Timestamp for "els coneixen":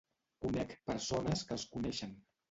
1.57-2.17